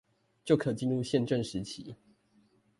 [0.43, 1.95] 就可進入憲政時期